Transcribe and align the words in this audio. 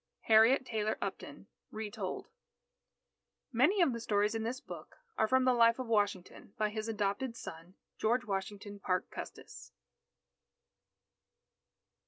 Harriet 0.21 0.65
Taylor 0.65 0.97
Upton 0.99 1.45
(Retold) 1.69 2.27
_Many 3.53 3.83
of 3.83 3.93
the 3.93 3.99
stories 3.99 4.33
in 4.33 4.41
this 4.41 4.59
book 4.59 4.97
are 5.15 5.27
from 5.27 5.45
the 5.45 5.53
Life 5.53 5.77
of 5.77 5.85
Washington, 5.85 6.55
by 6.57 6.69
his 6.71 6.87
adopted 6.87 7.37
son, 7.37 7.75
George 7.99 8.25
Washington 8.25 8.79
Parke 8.79 9.11
Custis. 9.11 9.71